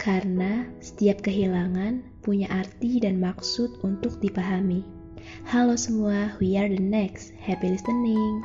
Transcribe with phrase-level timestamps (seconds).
[0.00, 4.80] Karena setiap kehilangan punya arti dan maksud untuk dipahami.
[5.44, 7.36] Halo semua, we are the next.
[7.36, 8.40] Happy listening.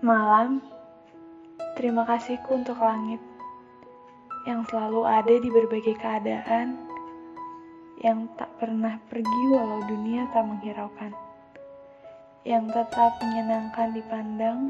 [0.00, 0.64] Malam,
[1.76, 3.20] terima kasihku untuk langit
[4.48, 6.80] yang selalu ada di berbagai keadaan,
[8.00, 11.23] yang tak pernah pergi walau dunia tak menghiraukan
[12.44, 14.68] yang tetap menyenangkan dipandang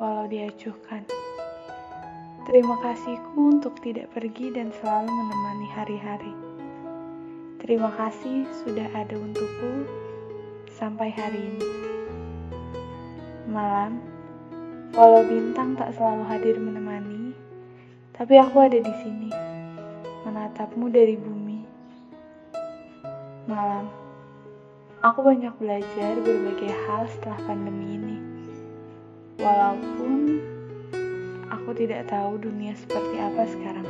[0.00, 1.04] walau diacuhkan.
[2.48, 6.34] Terima kasihku untuk tidak pergi dan selalu menemani hari-hari.
[7.60, 9.86] Terima kasih sudah ada untukku
[10.72, 11.70] sampai hari ini.
[13.46, 14.00] Malam,
[14.96, 17.36] walau bintang tak selalu hadir menemani,
[18.16, 19.30] tapi aku ada di sini,
[20.24, 21.60] menatapmu dari bumi.
[23.46, 24.01] Malam,
[25.02, 28.16] Aku banyak belajar berbagai hal setelah pandemi ini.
[29.42, 30.38] Walaupun
[31.50, 33.88] aku tidak tahu dunia seperti apa sekarang.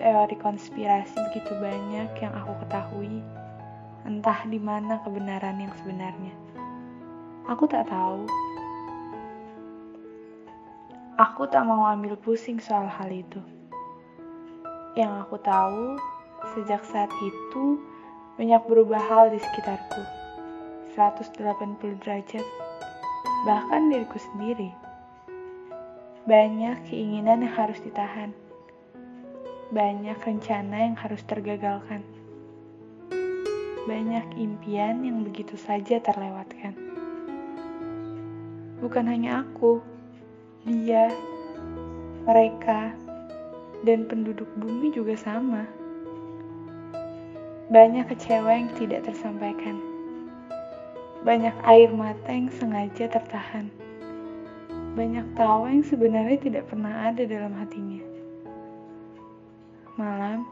[0.00, 3.20] Teori konspirasi begitu banyak yang aku ketahui,
[4.08, 6.32] entah di mana kebenaran yang sebenarnya.
[7.44, 8.24] Aku tak tahu.
[11.20, 13.44] Aku tak mau ambil pusing soal hal itu.
[14.96, 16.00] Yang aku tahu,
[16.56, 17.76] sejak saat itu,
[18.40, 20.00] banyak berubah hal di sekitarku.
[20.96, 22.46] 180 derajat.
[23.44, 24.72] Bahkan diriku sendiri.
[26.24, 28.32] Banyak keinginan yang harus ditahan.
[29.68, 32.00] Banyak rencana yang harus tergagalkan.
[33.84, 36.72] Banyak impian yang begitu saja terlewatkan.
[38.80, 39.84] Bukan hanya aku,
[40.64, 41.12] dia,
[42.24, 42.96] mereka,
[43.84, 45.79] dan penduduk bumi juga sama
[47.70, 49.78] banyak kecewa yang tidak tersampaikan.
[51.22, 53.70] Banyak air mata yang sengaja tertahan.
[54.98, 58.02] Banyak tawa yang sebenarnya tidak pernah ada dalam hatinya.
[59.94, 60.42] Malam,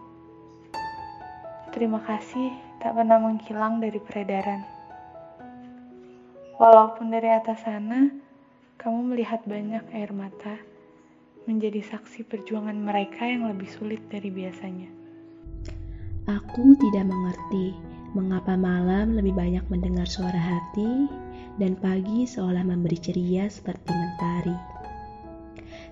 [1.74, 4.62] terima kasih tak pernah menghilang dari peredaran.
[6.54, 8.14] Walaupun dari atas sana,
[8.78, 10.54] kamu melihat banyak air mata
[11.50, 14.98] menjadi saksi perjuangan mereka yang lebih sulit dari biasanya.
[16.28, 17.72] Aku tidak mengerti
[18.12, 21.08] mengapa malam lebih banyak mendengar suara hati
[21.56, 24.52] dan pagi seolah memberi ceria seperti mentari.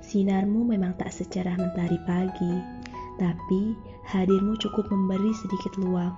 [0.04, 2.52] Sinarmu memang tak secerah mentari pagi,
[3.16, 6.12] tapi hadirmu cukup memberi sedikit luang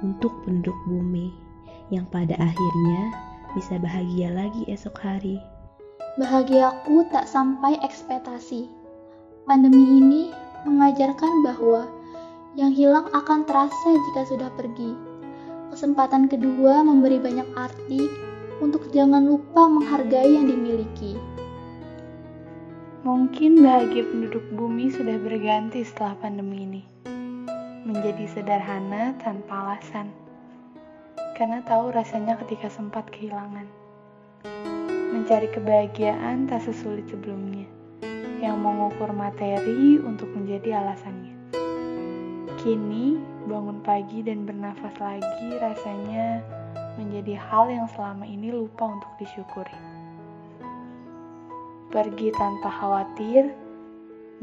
[0.00, 1.28] untuk penduduk bumi
[1.92, 3.02] yang pada akhirnya
[3.52, 5.36] bisa bahagia lagi esok hari.
[6.16, 8.64] Bahagiaku tak sampai ekspektasi.
[9.44, 10.22] Pandemi ini
[10.64, 11.97] mengajarkan bahwa
[12.54, 14.94] yang hilang akan terasa jika sudah pergi.
[15.74, 18.08] Kesempatan kedua memberi banyak arti
[18.64, 21.18] untuk jangan lupa menghargai yang dimiliki.
[23.08, 26.82] Mungkin bahagia penduduk bumi sudah berganti setelah pandemi ini.
[27.88, 30.12] Menjadi sederhana tanpa alasan.
[31.38, 33.64] Karena tahu rasanya ketika sempat kehilangan.
[35.14, 37.64] Mencari kebahagiaan tak sesulit sebelumnya.
[38.38, 41.17] Yang mengukur materi untuk menjadi alasannya.
[42.68, 43.16] Kini,
[43.48, 46.44] bangun pagi dan bernafas lagi rasanya
[47.00, 49.72] menjadi hal yang selama ini lupa untuk disyukuri.
[51.88, 53.56] Pergi tanpa khawatir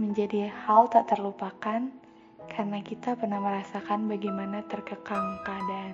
[0.02, 1.94] menjadi hal tak terlupakan
[2.50, 5.94] karena kita pernah merasakan bagaimana terkekang keadaan.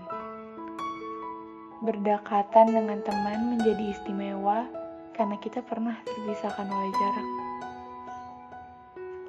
[1.84, 4.72] Berdekatan dengan teman menjadi istimewa
[5.20, 7.51] karena kita pernah terpisahkan oleh jarak.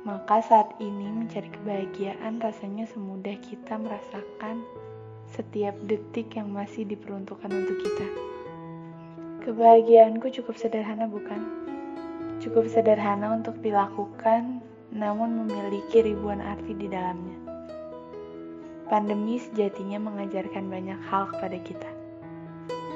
[0.03, 4.67] Maka saat ini mencari kebahagiaan rasanya semudah kita merasakan
[5.31, 8.07] setiap detik yang masih diperuntukkan untuk kita.
[9.47, 11.47] Kebahagiaanku cukup sederhana bukan?
[12.43, 14.59] Cukup sederhana untuk dilakukan
[14.91, 17.39] namun memiliki ribuan arti di dalamnya.
[18.91, 21.91] Pandemi sejatinya mengajarkan banyak hal kepada kita.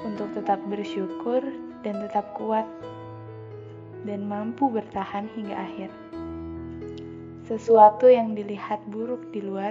[0.02, 1.38] Untuk tetap bersyukur
[1.86, 2.66] dan tetap kuat
[4.02, 6.05] dan mampu bertahan hingga akhir.
[7.47, 9.71] Sesuatu yang dilihat buruk di luar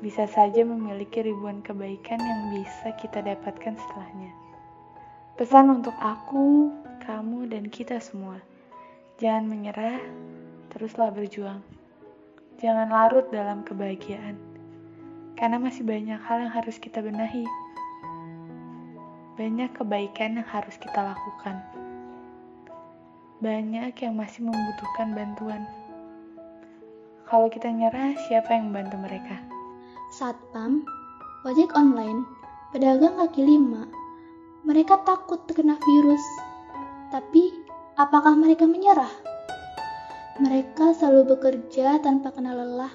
[0.00, 4.32] bisa saja memiliki ribuan kebaikan yang bisa kita dapatkan setelahnya.
[5.36, 6.72] Pesan untuk aku,
[7.04, 8.40] kamu, dan kita semua:
[9.20, 10.00] jangan menyerah,
[10.72, 11.60] teruslah berjuang.
[12.64, 14.40] Jangan larut dalam kebahagiaan,
[15.36, 17.44] karena masih banyak hal yang harus kita benahi.
[19.36, 21.60] Banyak kebaikan yang harus kita lakukan.
[23.44, 25.68] Banyak yang masih membutuhkan bantuan.
[27.26, 29.34] Kalau kita nyerah, siapa yang membantu mereka?
[30.14, 30.86] Satpam,
[31.42, 32.22] ojek online,
[32.70, 33.90] pedagang kaki lima,
[34.62, 36.22] Mereka takut terkena virus,
[37.10, 37.50] tapi
[37.98, 39.10] apakah mereka menyerah?
[40.38, 42.90] Mereka selalu bekerja tanpa kenal lelah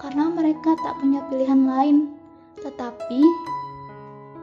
[0.00, 1.96] karena mereka tak punya pilihan lain,
[2.60, 3.20] tetapi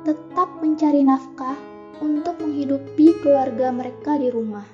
[0.06, 1.58] tetap mencari nafkah
[2.02, 4.66] untuk menghidupi keluarga mereka di rumah.